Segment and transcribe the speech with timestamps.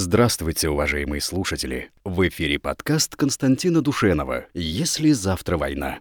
[0.00, 1.90] Здравствуйте, уважаемые слушатели!
[2.04, 5.98] В эфире подкаст Константина Душенова «Если завтра война».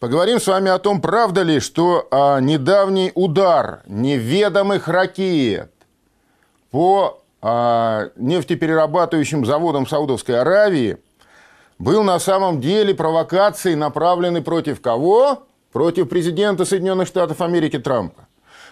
[0.00, 5.70] Поговорим с вами о том, правда ли, что а, недавний удар неведомых ракет
[6.70, 10.96] по а, нефтеперерабатывающим заводам Саудовской Аравии
[11.78, 15.46] был на самом деле провокацией, направленной против кого?
[15.72, 18.28] Против президента Соединенных Штатов Америки Трампа.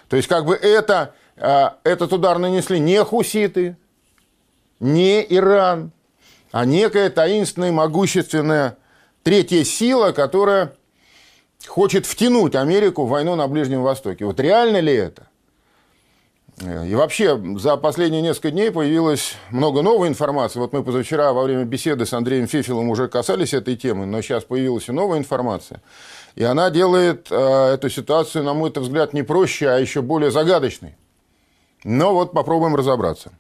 [0.09, 3.77] То есть, как бы это, этот удар нанесли не хуситы,
[4.81, 5.93] не Иран,
[6.51, 8.77] а некая таинственная, могущественная
[9.23, 10.75] третья сила, которая
[11.67, 14.25] хочет втянуть Америку в войну на Ближнем Востоке.
[14.25, 15.29] Вот реально ли это?
[16.61, 20.59] И вообще, за последние несколько дней появилось много новой информации.
[20.59, 24.45] Вот мы позавчера во время беседы с Андреем Фефилом уже касались этой темы, но сейчас
[24.45, 25.83] появилась и новая информация.
[26.35, 30.97] И она делает э, эту ситуацию, на мой взгляд, не проще, а еще более загадочной.
[31.85, 33.33] Но вот попробуем разобраться.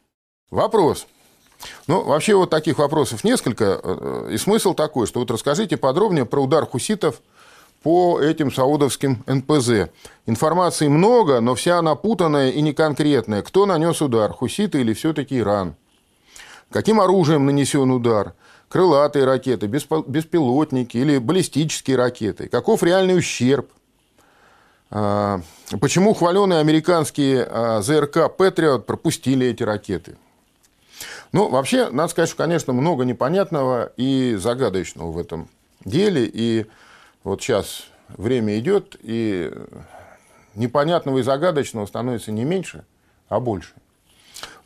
[0.50, 1.06] Вопрос.
[1.86, 3.80] Ну, вообще вот таких вопросов несколько.
[3.82, 7.22] Э, и смысл такой, что вот расскажите подробнее про удар хуситов
[7.82, 9.90] по этим саудовским НПЗ.
[10.26, 13.42] Информации много, но вся она путанная и неконкретная.
[13.42, 15.76] Кто нанес удар, хуситы или все-таки Иран?
[16.70, 18.34] Каким оружием нанесен удар?
[18.68, 22.48] Крылатые ракеты, беспилотники или баллистические ракеты?
[22.48, 23.70] Каков реальный ущерб?
[24.94, 25.40] А,
[25.80, 30.18] почему хваленые американские а, ЗРК «Патриот» пропустили эти ракеты?
[31.32, 35.48] Ну, вообще, надо сказать, что, конечно, много непонятного и загадочного в этом
[35.82, 36.30] деле.
[36.30, 36.66] И
[37.24, 39.50] вот сейчас время идет, и
[40.54, 42.84] непонятного и загадочного становится не меньше,
[43.30, 43.72] а больше.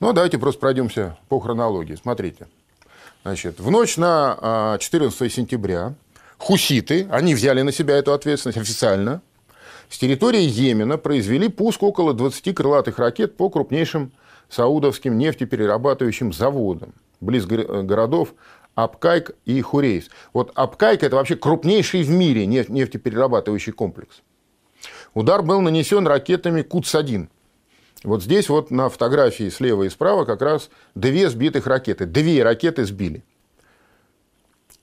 [0.00, 1.94] Ну, давайте просто пройдемся по хронологии.
[1.94, 2.48] Смотрите.
[3.22, 5.94] Значит, в ночь на 14 а, сентября
[6.36, 9.22] хуситы, они взяли на себя эту ответственность официально,
[9.88, 14.12] с территории Йемена произвели пуск около 20 крылатых ракет по крупнейшим
[14.48, 18.34] саудовским нефтеперерабатывающим заводам близ городов
[18.74, 20.10] Апкайк и Хурейс.
[20.32, 24.22] Вот Апкайк– это вообще крупнейший в мире нефтеперерабатывающий комплекс.
[25.14, 27.28] Удар был нанесен ракетами Куц-1.
[28.04, 32.04] Вот здесь вот на фотографии слева и справа как раз две сбитых ракеты.
[32.04, 33.25] Две ракеты сбили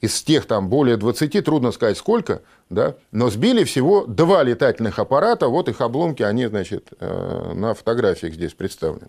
[0.03, 5.47] из тех там более 20, трудно сказать сколько, да, но сбили всего два летательных аппарата,
[5.47, 9.07] вот их обломки, они, значит, э, на фотографиях здесь представлены.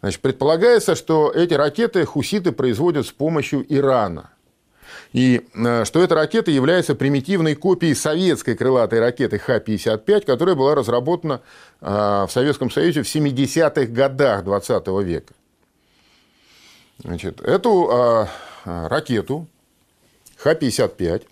[0.00, 4.30] Значит, предполагается, что эти ракеты хуситы производят с помощью Ирана.
[5.12, 11.40] И э, что эта ракета является примитивной копией советской крылатой ракеты Х-55, которая была разработана
[11.80, 11.88] э,
[12.28, 15.34] в Советском Союзе в 70-х годах 20 века.
[17.02, 18.28] Значит, эту
[18.64, 19.48] ракету
[20.38, 21.26] Х-55.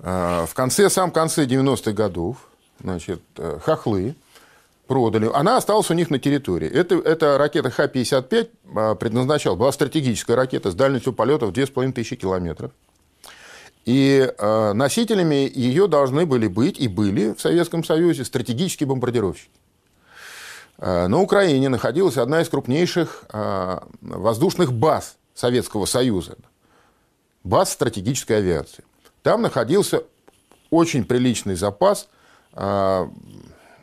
[0.00, 2.48] А, в конце, сам конце 90-х годов,
[2.80, 4.14] значит, э, хохлы
[4.86, 5.30] продали.
[5.32, 6.68] Она осталась у них на территории.
[6.68, 12.72] Это, эта ракета Х-55 а, предназначалась, была стратегическая ракета с дальностью полета в 2500 километров.
[13.84, 19.50] И э, носителями ее должны были быть и были в Советском Союзе стратегические бомбардировщики.
[20.78, 26.36] Э, на Украине находилась одна из крупнейших э, воздушных баз Советского Союза
[27.46, 28.84] баз стратегической авиации.
[29.22, 30.02] Там находился
[30.70, 32.08] очень приличный запас,
[32.52, 33.10] а,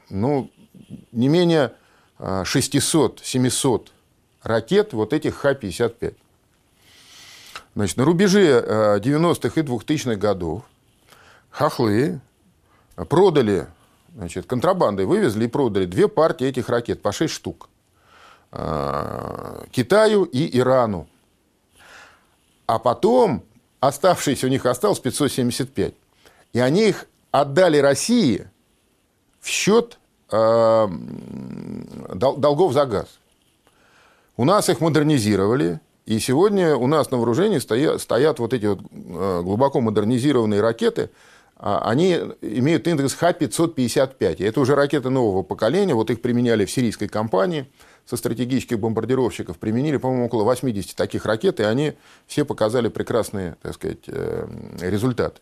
[0.09, 0.51] ну,
[1.12, 1.74] не менее
[2.19, 3.88] 600-700
[4.44, 6.16] а, ракет вот этих Х-55.
[7.75, 10.63] Значит, на рубеже 90-х а, и 2000-х годов
[11.50, 12.19] хохлы
[13.09, 13.68] продали,
[14.16, 17.69] значит, контрабандой вывезли и продали две партии этих ракет по 6 штук.
[19.72, 21.07] Китаю и Ирану.
[22.68, 23.44] А потом
[23.88, 25.94] оставшиеся у них осталось 575.
[26.54, 28.48] И они их отдали России
[29.42, 29.98] в счет
[30.32, 30.88] э,
[32.16, 33.08] долгов за газ.
[34.38, 38.80] У нас их модернизировали, и сегодня у нас на вооружении стоят, стоят вот эти вот
[38.80, 41.10] э, глубоко модернизированные ракеты.
[41.58, 44.46] А, они имеют индекс Х-555.
[44.46, 45.94] Это уже ракеты нового поколения.
[45.94, 47.70] Вот их применяли в сирийской кампании
[48.06, 51.94] со стратегических бомбардировщиков применили, по-моему, около 80 таких ракет, и они
[52.28, 54.48] все показали прекрасные, так сказать, э,
[54.81, 55.39] результаты.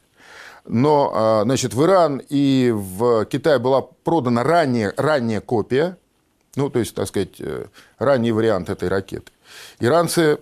[0.66, 5.98] Но, а, значит, в Иран и в Китай была продана ранняя, ранняя копия,
[6.56, 7.66] ну, то есть, так сказать, э,
[7.98, 9.32] ранний вариант этой ракеты.
[9.80, 10.40] Иранцы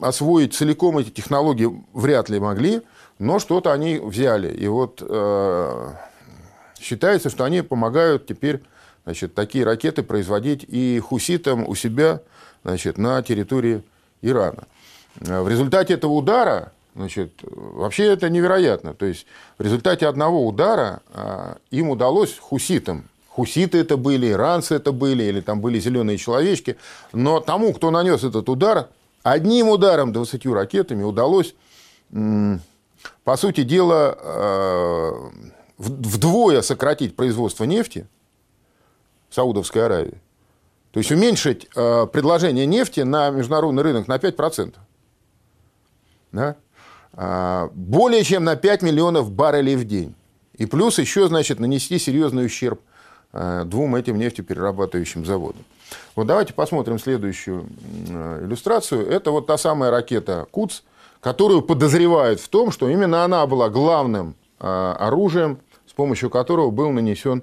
[0.00, 2.82] освоить целиком эти технологии вряд ли могли,
[3.18, 4.54] но что-то они взяли.
[4.54, 5.88] И вот э,
[6.80, 8.62] считается, что они помогают теперь
[9.04, 12.20] значит, такие ракеты производить и хуситам у себя
[12.64, 13.82] значит, на территории
[14.20, 14.64] Ирана.
[15.16, 18.94] В результате этого удара, значит, вообще это невероятно.
[18.94, 19.26] То есть
[19.58, 25.40] в результате одного удара а, им удалось, хуситам, хуситы это были, иранцы это были, или
[25.40, 26.76] там были зеленые человечки.
[27.12, 28.88] Но тому, кто нанес этот удар,
[29.22, 31.54] одним ударом 20 ракетами удалось,
[33.24, 35.30] по сути дела, э,
[35.78, 38.06] вдвое сократить производство нефти
[39.32, 40.20] Саудовской Аравии.
[40.92, 44.74] То есть уменьшить э, предложение нефти на международный рынок на 5%.
[46.32, 46.56] Да?
[47.14, 50.14] А, более чем на 5 миллионов баррелей в день.
[50.54, 52.80] И плюс еще, значит, нанести серьезный ущерб
[53.32, 55.64] э, двум этим нефтеперерабатывающим заводам.
[56.14, 57.66] Вот давайте посмотрим следующую
[58.10, 59.06] э, иллюстрацию.
[59.08, 60.82] Это вот та самая ракета «Куц»,
[61.20, 65.58] которую подозревают в том, что именно она была главным оружием,
[65.88, 67.42] с помощью которого был нанесен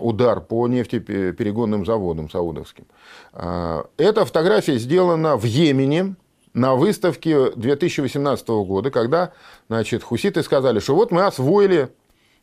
[0.00, 2.86] удар по нефтеперегонным заводам саудовским.
[3.32, 6.16] Э, эта фотография сделана в Йемене
[6.54, 9.32] на выставке 2018 года, когда
[9.68, 11.90] значит, хуситы сказали, что вот мы освоили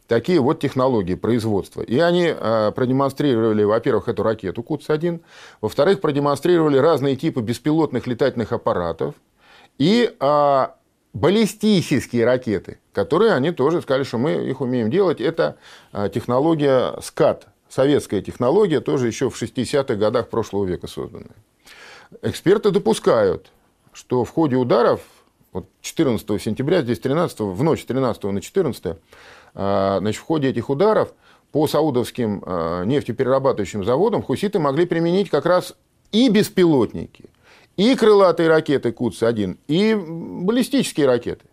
[0.07, 1.81] такие вот технологии производства.
[1.81, 5.19] И они э, продемонстрировали, во-первых, эту ракету КУЦ-1,
[5.61, 9.15] во-вторых, продемонстрировали разные типы беспилотных летательных аппаратов
[9.77, 10.15] и
[11.17, 15.19] баллистические ракеты, которые они тоже сказали, что мы их умеем делать.
[15.19, 15.57] Это
[15.91, 21.35] а, технология СКАТ, советская технология, тоже еще в 60-х годах прошлого века созданная.
[22.21, 23.51] Эксперты допускают,
[23.93, 25.01] что в ходе ударов
[25.51, 28.97] вот 14 сентября, здесь 13, в ночь 13 на 14,
[29.55, 31.13] а, значит, в ходе этих ударов
[31.51, 35.73] по саудовским а, нефтеперерабатывающим заводам хуситы могли применить как раз
[36.11, 37.25] и беспилотники,
[37.77, 41.45] и крылатые ракеты КУЦ-1, и баллистические ракеты.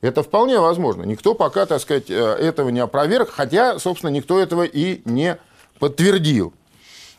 [0.00, 1.04] Это вполне возможно.
[1.04, 5.38] Никто пока, так сказать, э, этого не опроверг, хотя, собственно, никто этого и не
[5.78, 6.52] подтвердил.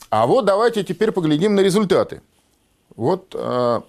[0.10, 2.22] А вот давайте теперь поглядим на результаты.
[2.96, 3.82] Вот э,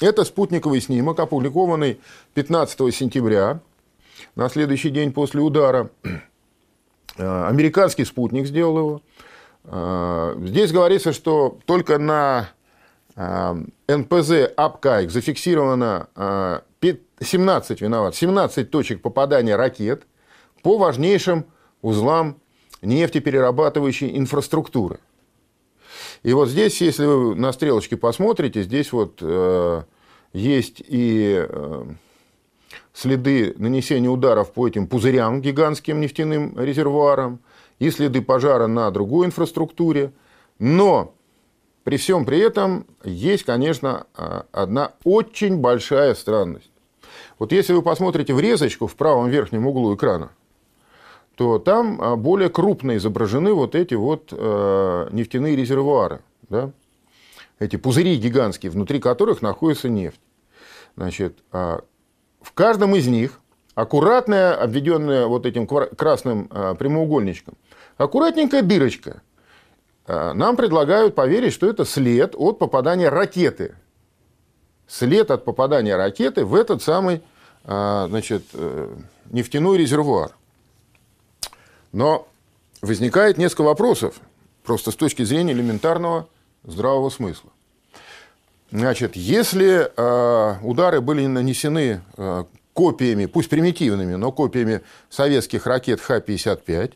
[0.00, 2.00] это спутниковый снимок, опубликованный
[2.34, 3.60] 15 сентября,
[4.34, 5.90] на следующий день после удара.
[7.16, 9.02] Э, американский спутник сделал его.
[10.46, 12.48] Здесь говорится, что только на
[13.18, 16.08] НПЗ Апкайк зафиксировано
[17.20, 20.06] 17, э, виноват, 17 точек попадания ракет
[20.62, 21.46] по важнейшим
[21.82, 22.36] узлам
[22.80, 25.00] нефтеперерабатывающей инфраструктуры.
[26.22, 29.82] И вот здесь, если вы на стрелочке посмотрите, здесь вот э,
[30.32, 31.84] есть и э,
[32.92, 37.40] следы нанесения ударов по этим пузырям, гигантским нефтяным резервуарам,
[37.80, 40.12] и следы пожара на другой инфраструктуре.
[40.60, 41.14] Но
[41.88, 46.70] при всем при этом есть, конечно, а, одна очень большая странность.
[47.38, 50.30] Вот если вы посмотрите врезочку в правом верхнем углу экрана,
[51.34, 56.20] то там а, более крупно изображены вот эти вот а, нефтяные резервуары.
[56.50, 56.72] Да?
[57.58, 60.20] Эти пузыри гигантские, внутри которых находится нефть.
[60.94, 63.40] Значит, в каждом из них
[63.74, 67.54] аккуратная, обведенная вот этим красным прямоугольничком,
[67.96, 69.22] аккуратненькая дырочка–
[70.08, 73.74] нам предлагают поверить, что это след от попадания ракеты.
[74.86, 77.22] След от попадания ракеты в этот самый
[77.64, 78.94] э, значит, э,
[79.30, 80.30] нефтяной резервуар.
[81.92, 82.26] Но
[82.80, 84.14] возникает несколько вопросов,
[84.64, 86.26] просто с точки зрения элементарного
[86.64, 87.50] здравого смысла.
[88.70, 89.90] Значит, если
[90.62, 92.02] удары были нанесены
[92.78, 96.92] копиями, пусть примитивными, но копиями советских ракет Х-55,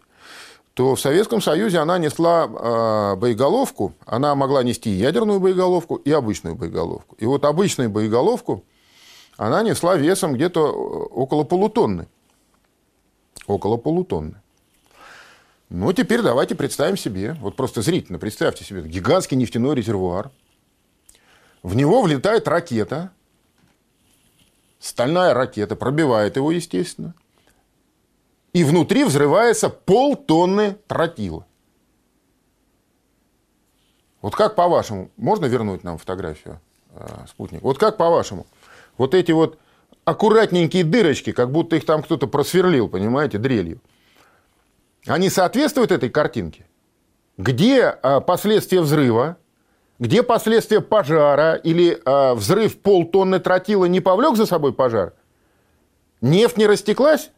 [0.75, 6.56] то в Советском Союзе она несла э, боеголовку, она могла нести ядерную боеголовку и обычную
[6.56, 7.15] боеголовку.
[7.17, 8.65] И вот обычную боеголовку
[9.37, 10.73] она несла весом где-то э,
[11.15, 12.08] около полутонны.
[13.46, 14.41] Около полутонны.
[15.69, 20.31] Ну, теперь давайте представим себе, вот просто зрительно представьте себе, гигантский нефтяной резервуар.
[21.63, 23.11] В него влетает ракета,
[24.79, 27.15] стальная ракета, пробивает его, естественно
[28.53, 31.47] и внутри взрывается полтонны тротила.
[34.21, 37.65] Вот как по-вашему, можно вернуть нам фотографию э, спутника?
[37.65, 38.47] Вот как по-вашему,
[38.97, 39.59] вот эти вот
[40.05, 43.81] аккуратненькие дырочки, как будто их там кто-то просверлил, понимаете, дрелью,
[45.06, 46.67] они соответствуют этой картинке?
[47.37, 49.39] Где э, последствия взрыва?
[49.99, 55.15] Где последствия пожара или э, взрыв полтонны тротила не повлек за собой пожар?
[56.21, 57.31] Нефть не растеклась?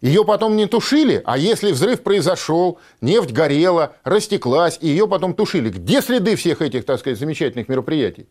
[0.00, 5.70] Ее потом не тушили, а если взрыв произошел, нефть горела, растеклась, и ее потом тушили.
[5.70, 8.28] Где следы всех этих, так сказать, замечательных мероприятий?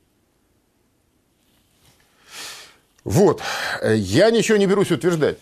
[3.04, 3.42] Вот.
[3.84, 5.38] Я ничего не берусь утверждать,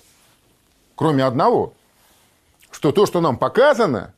[0.95, 1.73] кроме одного,
[2.71, 4.13] что то, что нам показано,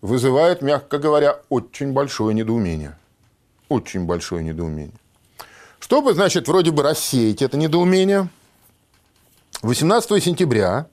[0.00, 2.98] вызывает, мягко говоря, очень большое недоумение.
[3.68, 4.94] Очень большое недоумение.
[5.78, 8.28] Чтобы, значит, вроде бы рассеять это недоумение–
[9.62, 10.86] 18 сентября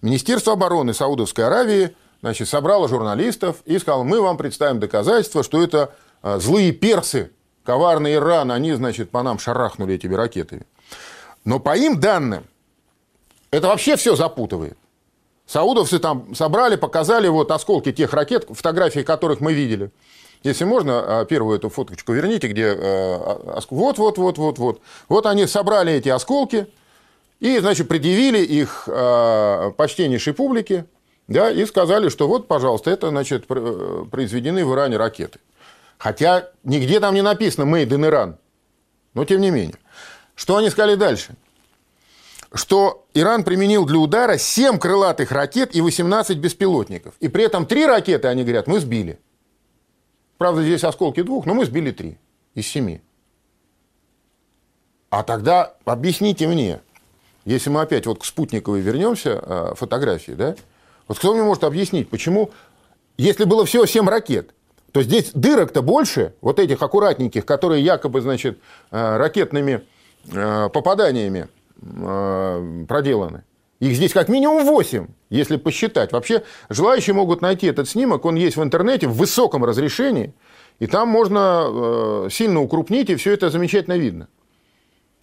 [0.00, 5.94] Министерство обороны Саудовской Аравии значит, собрала журналистов и сказала, мы вам представим доказательства, что это
[6.22, 7.32] а, злые персы,
[7.64, 10.62] коварный Иран, они, значит, по нам шарахнули этими ракетами.
[11.44, 12.44] Но по им данным,
[13.50, 14.78] это вообще все запутывает.
[15.46, 19.90] Саудовцы там собрали, показали вот осколки тех ракет, фотографии которых мы видели.
[20.44, 24.80] Если можно, а, первую эту фоточку верните, где вот, вот, вот, вот, вот.
[25.10, 26.68] Вот они собрали эти осколки
[27.40, 28.88] и, значит, предъявили их
[29.76, 30.86] почтеннейшей публике,
[31.26, 35.38] да, и сказали, что вот, пожалуйста, это, значит, произведены в Иране ракеты.
[35.98, 38.36] Хотя нигде там не написано «Made in Iran».
[39.14, 39.76] Но тем не менее.
[40.34, 41.34] Что они сказали дальше?
[42.54, 47.14] Что Иран применил для удара 7 крылатых ракет и 18 беспилотников.
[47.20, 49.18] И при этом 3 ракеты, они говорят, мы сбили.
[50.38, 52.16] Правда, здесь осколки двух, но мы сбили 3
[52.54, 53.00] из 7.
[55.10, 56.80] А тогда объясните мне,
[57.48, 60.54] если мы опять вот к спутниковой вернемся, э, фотографии, да?
[61.06, 62.50] Вот кто мне может объяснить, почему,
[63.16, 64.50] если было всего 7 ракет,
[64.92, 68.58] то здесь дырок-то больше, вот этих аккуратненьких, которые якобы, значит,
[68.90, 69.82] э, ракетными
[70.30, 71.48] э, попаданиями
[71.80, 73.44] проделаны.
[73.78, 76.10] Их здесь как минимум 8, если посчитать.
[76.10, 80.34] Вообще, желающие могут найти этот снимок, он есть в интернете в высоком разрешении,
[80.80, 84.26] и там можно сильно укрупнить, и все это замечательно видно.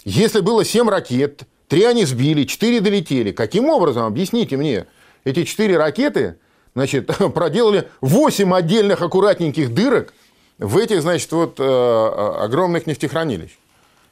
[0.06, 4.86] Если было 7 ракет, 3 они сбили, 4 долетели, каким образом, объясните мне,
[5.24, 6.38] эти 4 ракеты
[6.76, 10.14] значит, проделали 8 отдельных аккуратненьких дырок
[10.58, 13.58] в этих, значит, вот, э, э, огромных нефтехранилищ.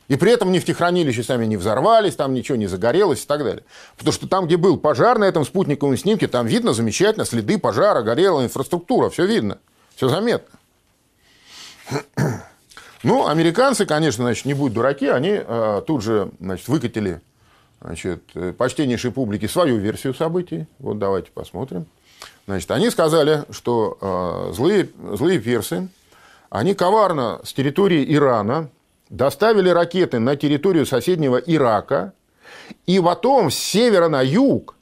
[0.10, 3.63] И при этом нефтехранилища сами не взорвались, там ничего не загорелось и так далее.
[3.98, 8.01] Потому что там, где был пожар на этом спутниковом снимке, там видно замечательно следы пожара,
[8.01, 9.60] горела инфраструктура, все видно,
[9.95, 10.60] все заметно.
[13.05, 17.19] Ну, американцы, конечно, значит, не будут дураки, они э, тут же значит, выкатили
[17.83, 18.23] значит,
[18.57, 20.67] почтеннейшей публике свою версию событий.
[20.79, 21.85] Вот давайте посмотрим.
[22.47, 25.89] Значит, они сказали, что э, злые, злые персы,
[26.49, 28.69] они коварно с территории Ирана
[29.09, 32.13] доставили ракеты на территорию соседнего Ирака,
[32.85, 34.75] и потом с севера на юг,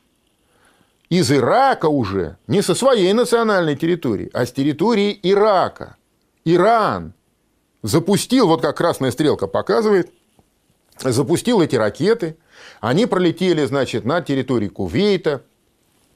[1.09, 5.97] из Ирака уже, не со своей национальной территории, а с территории Ирака,
[6.45, 7.13] Иран
[7.83, 10.11] запустил, вот как красная стрелка показывает,
[10.99, 12.37] запустил эти ракеты,
[12.81, 15.43] они пролетели, значит, на территорию Кувейта,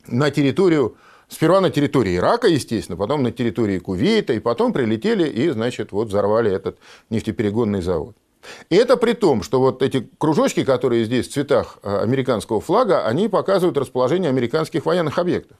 [0.07, 5.49] на территорию Сперва на территории Ирака, естественно, потом на территории Кувейта, и потом прилетели и,
[5.49, 6.77] значит, вот взорвали этот
[7.09, 8.15] нефтеперегонный завод.
[8.69, 13.07] И это при том, что вот эти кружочки, которые здесь в цветах э, американского флага,
[13.07, 15.57] они показывают расположение американских военных объектов.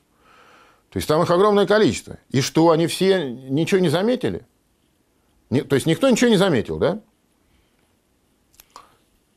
[0.92, 2.18] То есть там их огромное количество.
[2.30, 4.46] И что, они все ничего не заметили?
[5.50, 7.02] То есть никто ничего не заметил, да?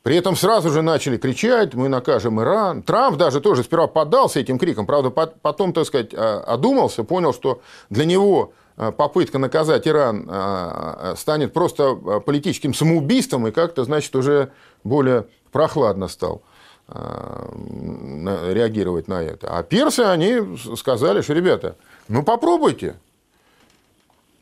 [0.08, 2.82] При этом сразу же начали кричать, мы накажем Иран.
[2.82, 7.60] Трамп даже тоже сперва поддался этим крикам, правда, потом, так сказать, а, одумался, понял, что
[7.90, 14.50] для него а, попытка наказать Иран а, станет просто политическим самоубийством и как-то, значит, уже
[14.82, 16.40] более прохладно стал
[16.86, 19.58] реагировать на это.
[19.58, 21.76] А персы, они сказали, что, ребята,
[22.08, 22.96] ну попробуйте,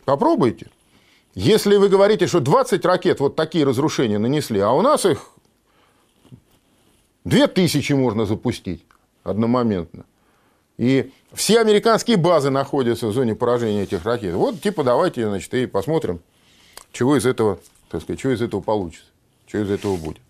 [0.04, 0.68] попробуйте.
[1.35, 5.32] Если вы говорите, что 20 ракет вот такие разрушения нанесли, а у нас их
[7.26, 8.85] Две тысячи можно запустить
[9.25, 10.04] одномоментно.
[10.78, 14.33] И все американские базы находятся в зоне поражения этих ракет.
[14.37, 16.21] Вот, типа, давайте, значит, и посмотрим,
[16.92, 17.59] чего из этого,
[17.90, 19.09] так сказать, чего из этого получится,
[19.49, 20.21] что из этого будет.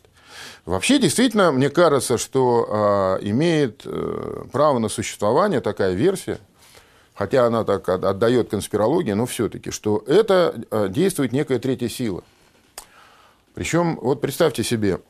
[0.64, 6.38] Вообще, действительно, мне кажется, что э, имеет э, право на существование такая версия,
[7.12, 12.24] хотя она так отдает конспирологии, но все-таки, что это э, действует некая третья сила.
[13.52, 15.00] Причем, вот представьте себе,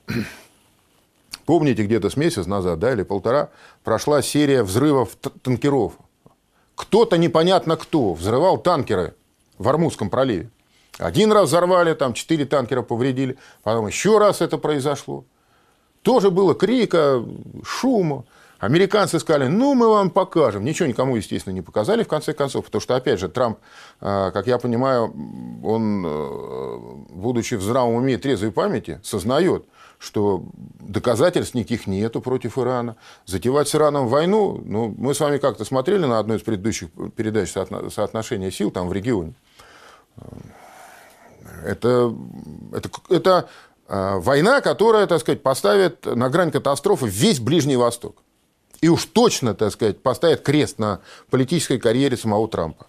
[1.47, 3.51] Помните, где-то с месяц назад, да, или полтора,
[3.85, 5.95] прошла серия взрывов танкеров.
[6.75, 9.15] Кто-то непонятно кто взрывал танкеры
[9.57, 10.51] в Армузском проливе.
[10.99, 15.25] Один раз взорвали, там четыре танкера повредили, потом еще раз это произошло.
[16.03, 17.25] Тоже было крика,
[17.65, 18.25] шума.
[18.59, 20.65] Американцы сказали, ну, мы вам покажем.
[20.65, 23.59] Ничего никому, естественно, не показали, в конце концов, потому что, опять же, Трамп,
[24.01, 25.13] а, как я понимаю,
[25.63, 26.79] он, э,
[27.11, 29.67] будучи в здравом уме и трезвой памяти, сознает,
[29.99, 30.43] что
[30.81, 32.97] доказательств никаких нету против Ирана.
[33.27, 37.53] Затевать с Ираном войну, ну, мы с вами как-то смотрели на одной из предыдущих передач
[37.53, 39.35] соотношения сил там в регионе.
[41.65, 42.15] Это,
[42.73, 43.49] это, это
[43.89, 48.23] а, война, которая, так сказать, поставит на грань катастрофы весь Ближний Восток.
[48.81, 52.87] И уж точно, так сказать, поставит крест на политической карьере самого Трампа.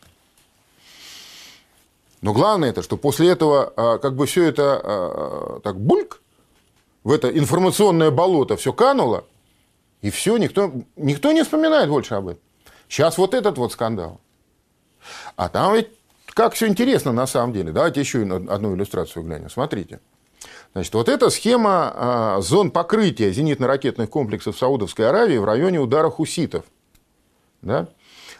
[2.22, 6.22] Но главное это, что после этого а, как бы все это а, так бульк,
[7.03, 9.24] в это информационное болото все кануло,
[10.01, 12.41] и все, никто, никто не вспоминает больше об этом.
[12.89, 14.20] Сейчас вот этот вот скандал.
[15.36, 15.89] А там ведь
[16.38, 17.72] как все интересно на самом деле.
[17.72, 19.50] Давайте еще одну иллюстрацию глянем.
[19.50, 20.00] Смотрите.
[20.77, 26.65] Значит, вот эта схема а, зон покрытия зенитно-ракетных комплексов Саудовской Аравии в районе удара хуситов.
[27.63, 27.88] Да?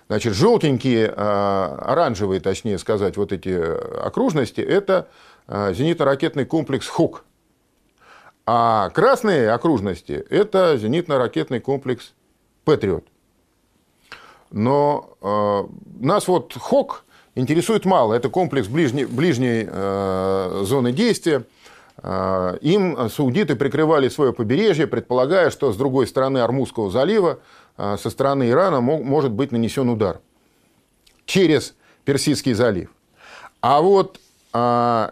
[0.06, 3.50] Значит, желтенькие, а, оранжевые, точнее сказать, вот эти
[4.06, 5.08] окружности, это
[5.48, 7.26] а, зенитно-ракетный комплекс ХУК.
[8.46, 12.14] А красные окружности– это зенитно-ракетный комплекс
[12.66, 13.08] «Патриот».
[14.52, 17.04] Но э, нас вот ХОК
[17.34, 18.14] интересует мало.
[18.14, 21.44] Это комплекс ближней, ближней э, зоны действия.
[22.04, 27.40] Э, им саудиты прикрывали свое побережье, предполагая, что с другой стороны Армузского залива,
[27.78, 30.20] э, со стороны Ирана, может быть нанесен удар
[31.26, 31.76] через
[32.06, 32.90] Персидский залив.
[33.62, 34.20] А вот
[34.54, 35.10] э,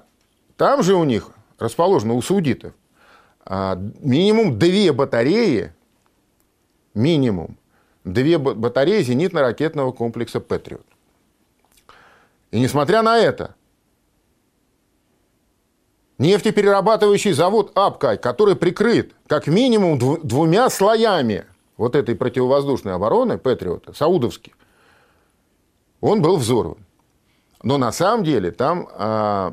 [0.58, 2.74] там же у них расположено, у саудитов,
[3.46, 5.74] а, минимум две батареи,
[6.94, 7.58] минимум,
[8.04, 10.86] две батареи зенитно-ракетного комплекса «Патриот».
[12.52, 13.55] И несмотря на это,
[16.18, 21.46] нефтеперерабатывающий завод «Апкай», который прикрыт как минимум двумя слоями
[21.78, 24.54] вот этой противовоздушной обороны «Патриота», саудовских,
[26.02, 26.78] он был взорван.
[27.64, 29.52] Но на самом деле там э,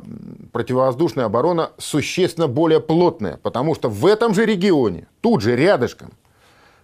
[0.52, 6.12] противовоздушная оборона существенно более плотная, потому что в этом же регионе, тут же рядышком,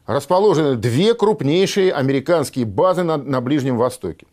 [0.06, 4.26] расположены две крупнейшие американские базы на, на Ближнем Востоке.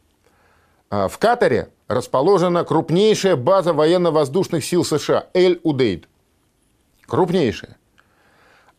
[0.90, 6.08] Э, в Катаре расположена крупнейшая база военно-воздушных сил США Эль-Удейд.
[7.06, 7.78] Крупнейшая.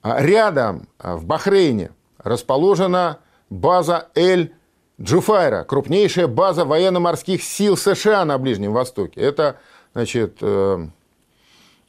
[0.03, 3.19] А рядом, в Бахрейне, расположена
[3.51, 4.55] база Эль
[5.01, 9.21] Джуфайра, крупнейшая база военно-морских сил США на Ближнем Востоке.
[9.21, 9.59] Это,
[9.93, 10.87] значит, э,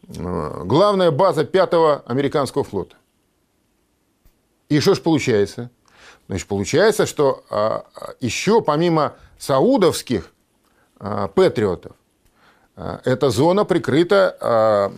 [0.09, 2.95] э, главная база пятого американского флота.
[4.69, 5.71] И что ж получается?
[6.27, 7.85] Значит, получается, что а,
[8.19, 10.36] еще помимо саудовских а,
[10.99, 11.93] патриотов,
[12.75, 14.91] а, эта зона прикрыта,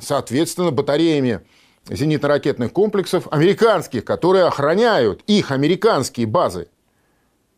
[0.00, 1.40] соответственно, батареями
[1.88, 6.68] зенитно-ракетных комплексов американских, которые охраняют их американские базы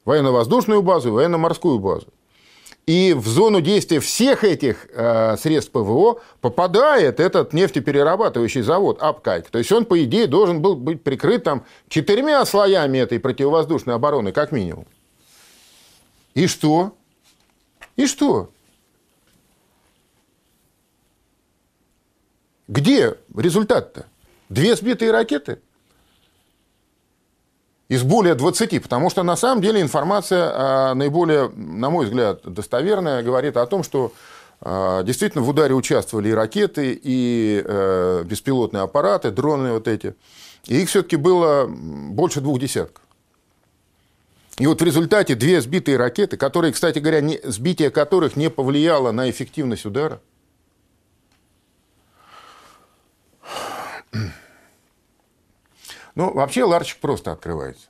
[0.05, 2.09] военно-воздушную базу военно-морскую базу.
[2.87, 9.51] И в зону действия всех этих э, средств ПВО попадает этот нефтеперерабатывающий завод Апкайк.
[9.51, 14.33] То есть он, по идее, должен был быть прикрыт там четырьмя слоями этой противовоздушной обороны,
[14.33, 14.87] как минимум.
[16.33, 16.95] И что?
[17.99, 18.51] И что?
[22.69, 24.07] Где результат-то?
[24.49, 25.59] Две сбитые ракеты?
[27.89, 33.23] из более 20, потому что на самом деле информация а, наиболее, на мой взгляд, достоверная,
[33.23, 34.13] говорит о том, что
[34.61, 40.15] а, действительно в ударе участвовали и ракеты, и э, беспилотные аппараты, дроны вот эти.
[40.67, 43.03] И их все-таки было больше двух десятков.
[44.59, 49.13] И вот в результате две сбитые ракеты, которые, кстати говоря, не, сбитие которых не повлияло
[49.13, 50.21] на эффективность удара,
[56.15, 57.87] Ну, вообще ларчик просто открывается.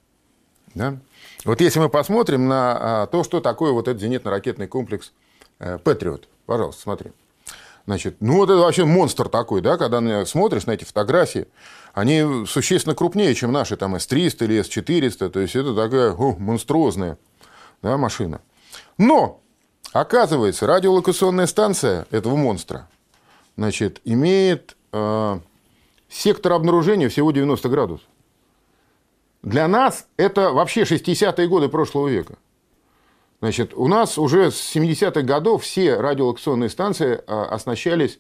[0.75, 0.99] Да?
[1.47, 5.13] Вот если мы посмотрим на а, то, что такое вот этот зенитно-ракетный комплекс
[5.61, 6.29] э, «Патриот».
[6.45, 7.13] Пожалуйста, смотри.
[7.87, 11.49] Значит, ну вот это вообще монстр такой, да, когда смотришь на эти фотографии,
[11.99, 17.19] они существенно крупнее, чем наши там С-300 или С-400, то есть это такая о, монструозная
[17.83, 18.41] да, машина.
[18.99, 19.41] Но,
[19.93, 22.89] оказывается, радиолокационная станция этого монстра,
[23.57, 25.41] значит, имеет э,
[26.09, 28.07] сектор обнаружения всего 90 градусов.
[29.43, 32.35] Для нас это вообще 60-е годы прошлого века.
[33.41, 38.19] Значит, у нас уже с 70-х годов все радиолокационные станции а, оснащались,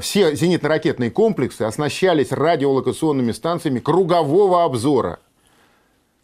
[0.00, 5.20] все зенитно-ракетные комплексы оснащались радиолокационными станциями кругового обзора.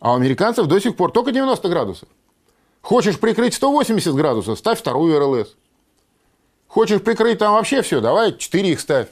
[0.01, 2.09] А у американцев до сих пор только 90 градусов.
[2.83, 5.57] Хочешь прикрыть 180 градусов, ставь вторую РЛС.
[6.67, 9.07] Хочешь прикрыть там вообще все, давай 4 их ставь,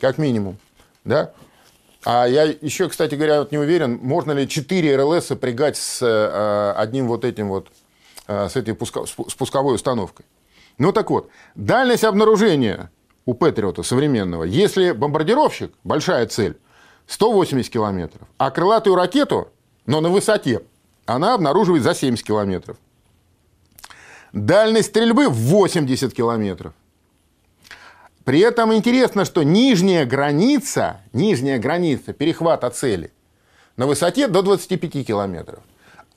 [0.00, 0.56] как минимум.
[1.04, 1.32] Да?
[2.04, 6.72] А я еще, кстати говоря, вот не уверен, можно ли 4 РЛС сопрягать с э,
[6.74, 7.68] одним вот этим вот,
[8.26, 10.24] э, с этой пуска, спусковой установкой.
[10.78, 12.90] Ну так вот, дальность обнаружения
[13.30, 16.58] у Патриота современного, если бомбардировщик, большая цель,
[17.06, 19.52] 180 километров, а крылатую ракету,
[19.86, 20.62] но на высоте,
[21.06, 22.76] она обнаруживает за 70 километров.
[24.32, 26.72] Дальность стрельбы 80 километров.
[28.24, 33.12] При этом интересно, что нижняя граница, нижняя граница перехвата цели
[33.76, 35.62] на высоте до 25 километров.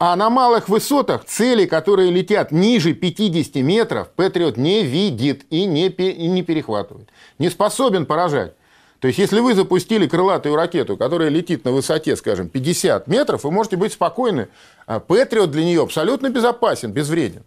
[0.06, 5.88] А на малых высотах цели, которые летят ниже 50 метров, Патриот не видит и не,
[5.88, 7.08] и не перехватывает.
[7.40, 8.54] Не способен поражать.
[9.00, 13.52] То есть, если вы запустили крылатую ракету, которая летит на высоте, скажем, 50 метров, вы
[13.52, 14.50] можете быть спокойны.
[14.88, 17.44] А Патриот для нее абсолютно безопасен, безвреден.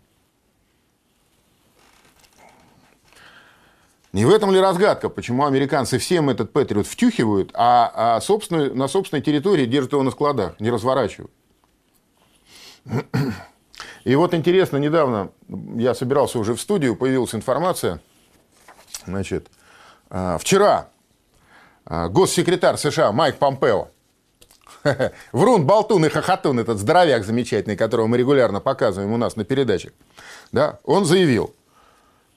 [4.14, 8.88] Не в этом ли разгадка, почему американцы всем этот Патриот втюхивают, а, а собственную, на
[8.88, 11.31] собственной территории держат его на складах, не разворачивают?
[14.05, 15.31] И вот интересно, недавно
[15.77, 18.01] я собирался уже в студию, появилась информация,
[19.05, 19.49] значит,
[20.11, 20.90] а, вчера
[21.85, 23.88] а, госсекретарь США Майк Помпео,
[25.33, 29.92] врун, болтун и хохотун, этот здоровяк замечательный, которого мы регулярно показываем у нас на передачах,
[30.53, 31.53] да, он заявил,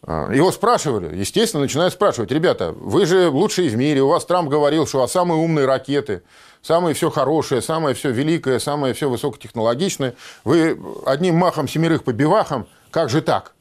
[0.07, 4.87] его спрашивали, естественно, начинают спрашивать, ребята, вы же лучшие в мире, у вас Трамп говорил,
[4.87, 6.23] что вас самые умные ракеты,
[6.61, 10.15] самое все хорошее, самое все великое, самое все высокотехнологичное.
[10.45, 13.53] Вы одним махом семерых побивахом, как же так?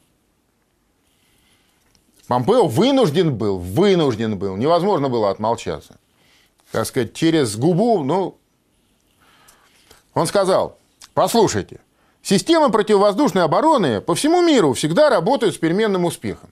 [2.27, 5.97] Помпео вынужден был, вынужден был, невозможно было отмолчаться.
[6.71, 8.37] Так сказать, через губу, ну,
[10.13, 10.77] он сказал,
[11.13, 11.81] послушайте,
[12.21, 16.51] Системы противовоздушной обороны по всему миру всегда работают с переменным успехом.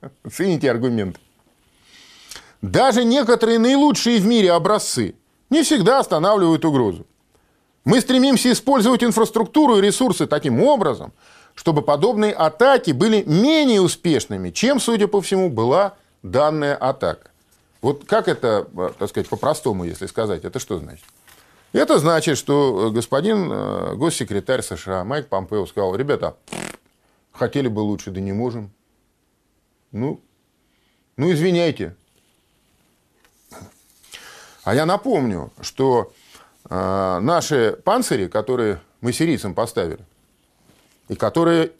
[0.32, 1.18] Цените аргумент.
[2.62, 5.14] Даже некоторые наилучшие в мире образцы
[5.48, 7.06] не всегда останавливают угрозу.
[7.84, 11.12] Мы стремимся использовать инфраструктуру и ресурсы таким образом,
[11.54, 17.30] чтобы подобные атаки были менее успешными, чем, судя по всему, была данная атака.
[17.80, 21.04] Вот как это, э, так сказать, по-простому, если сказать, это что значит?
[21.72, 26.36] Это значит, что э, господин э, госсекретарь США Майк Помпео сказал, ребята,
[27.32, 28.72] хотели бы лучше, да не можем.
[29.92, 30.20] Ну,
[31.16, 31.94] ну извиняйте.
[34.64, 36.12] А я напомню, что
[36.68, 40.04] э, наши панцири, которые мы сирийцам поставили,
[41.08, 41.70] и которые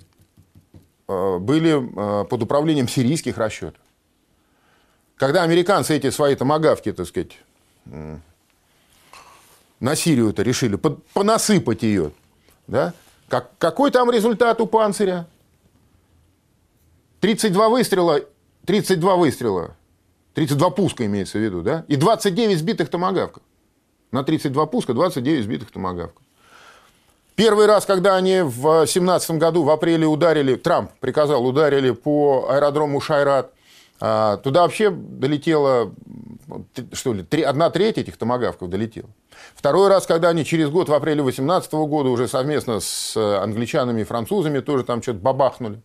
[1.09, 3.81] э, были э, под управлением сирийских расчетов,
[5.16, 7.33] когда американцы эти свои томогавки, так сказать,
[9.81, 12.12] на Сирию-то решили понасыпать ее,
[12.66, 12.93] да?
[13.29, 15.27] Как, какой там результат у панциря?
[17.21, 18.21] 32 выстрела,
[18.66, 19.77] 32 выстрела,
[20.35, 21.85] 32 пуска имеется в виду, да?
[21.88, 23.43] И 29 сбитых томогавков.
[24.12, 26.23] На 32 пуска 29 сбитых томогавков.
[27.37, 33.01] Первый раз, когда они в 2017 году в апреле ударили, Трамп приказал, ударили по аэродрому
[33.01, 33.53] Шайрат,
[34.01, 35.95] туда вообще долетело,
[36.93, 39.11] что ли, одна треть этих томогавков долетела.
[39.55, 44.01] Второй раз, когда они через год, в апреле 2018 года, уже совместно с э, англичанами
[44.01, 45.83] и французами тоже там что-то бабахнули.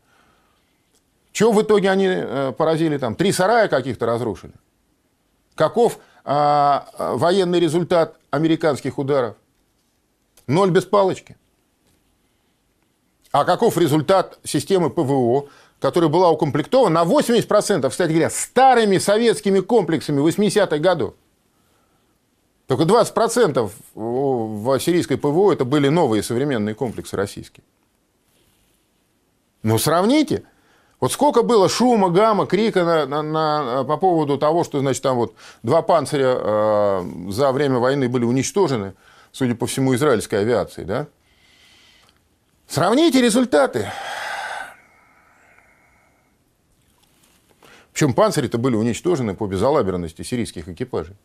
[1.31, 3.15] Чего в итоге они э, поразили там?
[3.15, 4.53] Три сарая каких-то разрушили.
[5.55, 9.35] Каков а, военный результат американских ударов?
[10.47, 11.37] Ноль без палочки.
[13.31, 15.47] А каков результат системы ПВО,
[15.79, 21.13] которая была укомплектована на 80%, кстати говоря, старыми советскими комплексами 80-х годов?
[22.67, 27.63] Только 20% в сирийской ПВО это были новые современные комплексы российские.
[29.61, 30.43] Ну, сравните.
[30.99, 35.17] Вот сколько было шума, гамма, крика на, на, на, по поводу того, что, значит, там
[35.17, 38.93] вот два панциря э, за время войны были уничтожены,
[39.31, 41.07] судя по всему, израильской авиацией, да?
[42.67, 43.91] Сравните результаты.
[47.95, 51.15] Причем панцири-то были уничтожены по безалаберности сирийских экипажей.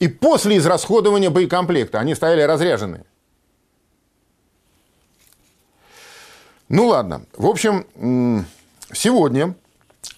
[0.00, 3.04] И после израсходования боекомплекта они стояли разряженные.
[6.68, 7.26] Ну ладно.
[7.36, 8.44] В общем,
[8.92, 9.54] сегодня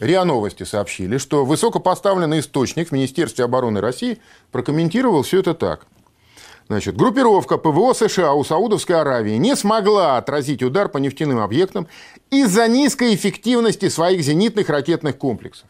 [0.01, 4.19] РИА Новости сообщили, что высокопоставленный источник в Министерстве обороны России
[4.53, 5.87] прокомментировал все это так.
[6.69, 11.87] Значит, группировка ПВО США у Саудовской Аравии не смогла отразить удар по нефтяным объектам
[12.31, 15.69] из-за низкой эффективности своих зенитных ракетных комплексов.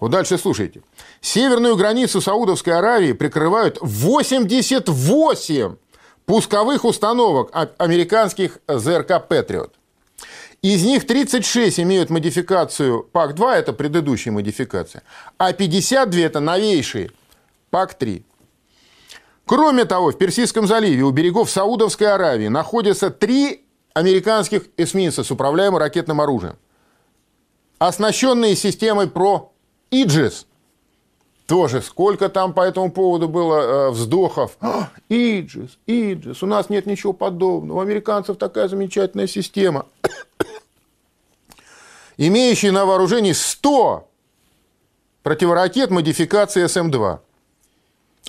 [0.00, 0.82] Вот дальше слушайте.
[1.20, 5.76] Северную границу Саудовской Аравии прикрывают 88
[6.24, 9.74] пусковых установок американских ЗРК «Патриот».
[10.62, 15.02] Из них 36 имеют модификацию ПАК-2, это предыдущая модификация,
[15.36, 17.10] а 52 это новейшие
[17.70, 18.22] ПАК-3.
[19.46, 25.78] Кроме того, в Персидском заливе у берегов Саудовской Аравии находятся три американских эсминца с управляемым
[25.78, 26.56] ракетным оружием,
[27.78, 29.52] оснащенные системой ПРО
[29.90, 30.46] Иджис.
[31.46, 34.56] Тоже сколько там по этому поводу было э, вздохов.
[34.60, 37.78] А, Иджис, Иджис, у нас нет ничего подобного.
[37.78, 39.86] У американцев такая замечательная система.
[42.16, 44.08] Имеющий на вооружении 100
[45.22, 47.18] противоракет модификации СМ-2.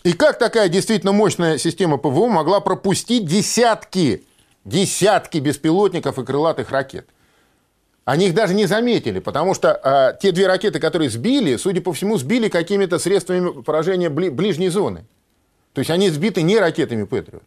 [0.03, 4.25] И как такая действительно мощная система ПВО могла пропустить десятки,
[4.65, 7.07] десятки беспилотников и крылатых ракет?
[8.03, 11.93] Они их даже не заметили, потому что а, те две ракеты, которые сбили, судя по
[11.93, 15.05] всему, сбили какими-то средствами поражения бли, ближней зоны.
[15.71, 17.43] То есть они сбиты не ракетами «Патриот».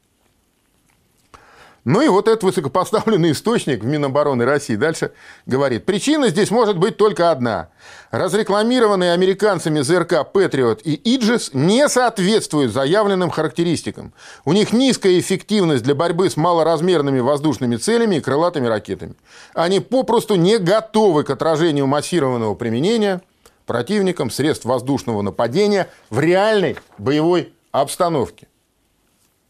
[1.87, 5.13] Ну и вот этот высокопоставленный источник в Минобороны России дальше
[5.47, 7.69] говорит, причина здесь может быть только одна.
[8.11, 14.13] Разрекламированные американцами ЗРК «Патриот» и «Иджис» не соответствуют заявленным характеристикам.
[14.45, 19.15] У них низкая эффективность для борьбы с малоразмерными воздушными целями и крылатыми ракетами.
[19.55, 23.23] Они попросту не готовы к отражению массированного применения
[23.65, 28.49] противником средств воздушного нападения в реальной боевой обстановке.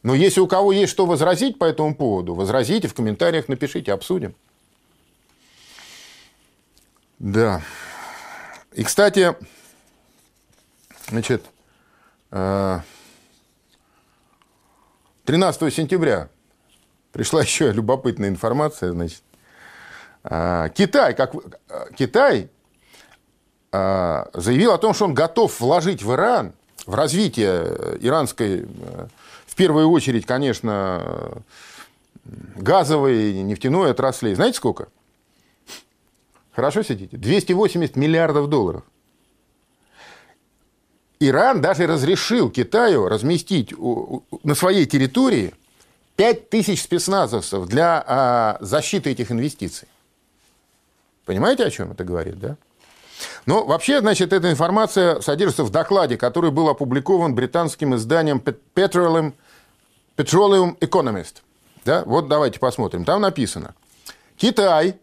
[0.06, 4.36] Но если у кого есть что возразить по этому поводу, возразите в комментариях, напишите, обсудим.
[7.18, 7.60] Да.
[8.72, 9.34] И, кстати,
[11.08, 11.44] значит,
[12.30, 12.92] 13
[15.28, 16.28] э, сентября
[17.10, 19.24] пришла еще любопытная информация, значит,
[20.22, 21.34] э, Китай, как
[21.96, 22.48] Китай
[23.72, 26.52] э, заявил о том, что он готов вложить в Иран,
[26.86, 28.68] в развитие иранской
[29.56, 31.42] первую очередь, конечно,
[32.56, 34.34] газовой и нефтяной отраслей.
[34.34, 34.88] Знаете сколько?
[36.52, 37.16] Хорошо сидите?
[37.16, 38.82] 280 миллиардов долларов.
[41.18, 43.74] Иран даже разрешил Китаю разместить
[44.42, 45.54] на своей территории
[46.16, 49.88] 5 тысяч спецназовцев для а, защиты этих инвестиций.
[51.24, 52.56] Понимаете, о чем это говорит, да?
[53.46, 58.42] Ну, вообще, значит, эта информация содержится в докладе, который был опубликован британским изданием
[58.74, 59.32] Petroleum
[60.16, 61.42] Petroleum Economist.
[61.84, 62.02] Да?
[62.06, 63.04] Вот давайте посмотрим.
[63.04, 63.74] Там написано.
[64.36, 64.96] Китай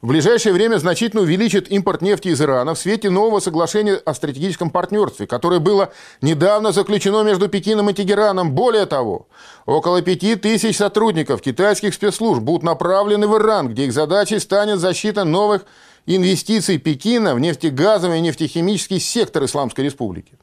[0.00, 4.70] в ближайшее время значительно увеличит импорт нефти из Ирана в свете нового соглашения о стратегическом
[4.70, 8.52] партнерстве, которое было недавно заключено между Пекином и Тегераном.
[8.52, 9.26] Более того,
[9.66, 15.24] около пяти тысяч сотрудников китайских спецслужб будут направлены в Иран, где их задачей станет защита
[15.24, 15.64] новых
[16.06, 20.38] инвестиций Пекина в нефтегазовый и нефтехимический сектор Исламской Республики.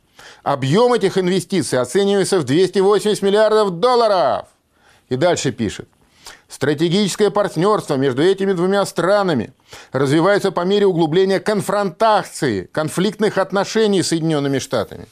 [0.45, 4.45] Объем этих инвестиций оценивается в 280 миллиардов долларов.
[5.10, 5.89] И дальше пишет.
[6.47, 9.53] Стратегическое партнерство между этими двумя странами
[9.91, 15.08] развивается по мере углубления конфронтации, конфликтных отношений с Соединенными Штатами.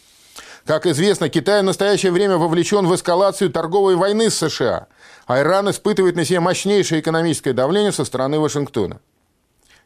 [0.67, 4.85] Как известно, Китай в настоящее время вовлечен в эскалацию торговой войны с США,
[5.25, 9.01] а Иран испытывает на себе мощнейшее экономическое давление со стороны Вашингтона.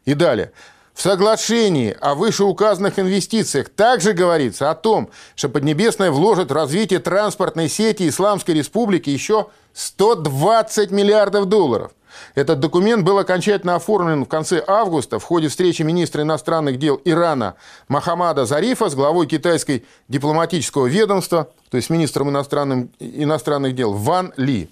[0.04, 0.52] И далее.
[0.98, 7.68] В соглашении о вышеуказанных инвестициях также говорится о том, что Поднебесная вложит в развитие транспортной
[7.68, 11.92] сети Исламской Республики еще 120 миллиардов долларов.
[12.34, 17.54] Этот документ был окончательно оформлен в конце августа в ходе встречи министра иностранных дел Ирана
[17.86, 24.68] Махамада Зарифа с главой китайской дипломатического ведомства, то есть министром иностранных дел Ван Ли.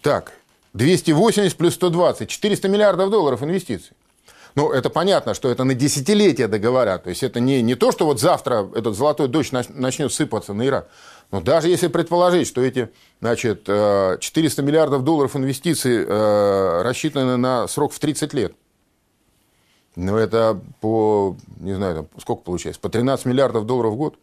[0.00, 0.30] Так,
[0.74, 3.96] 280 плюс 120, 400 миллиардов долларов инвестиций.
[4.58, 6.98] Ну, это понятно, что это на десятилетия договора.
[6.98, 10.66] То есть это не, не то, что вот завтра этот золотой дождь начнет сыпаться на
[10.66, 10.84] Иран.
[11.30, 12.90] Но даже если предположить, что эти
[13.20, 18.52] значит, 400 э, миллиардов долларов инвестиций э, рассчитаны на срок в 30 лет,
[19.94, 24.18] ну, это по, не знаю, там, сколько получается, по 13 миллиардов долларов в год.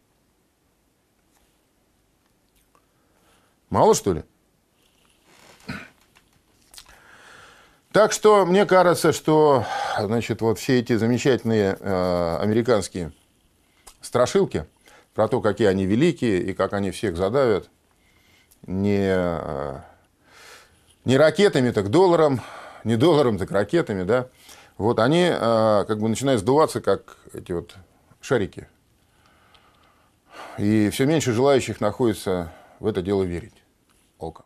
[3.70, 4.24] Мало, что ли?
[7.94, 9.64] Так что мне кажется, что
[10.00, 13.12] значит, вот все эти замечательные э, американские
[14.02, 14.66] страшилки
[15.14, 17.70] про то, какие они великие и как они всех задавят,
[18.68, 19.80] не, э,
[21.06, 22.42] не ракетами, так долларом,
[22.84, 24.28] не долларом, так ракетами, да,
[24.78, 27.76] вот они э, как бы начинают сдуваться, как эти вот
[28.22, 28.68] шарики.
[30.58, 33.64] И все меньше желающих находится в это дело верить.
[34.20, 34.46] О как.